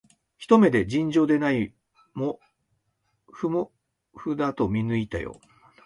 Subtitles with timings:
[0.39, 1.75] ひと目で、尋常でない
[2.15, 2.39] も
[3.31, 3.71] ふも
[4.15, 5.39] ふだと見抜いたよ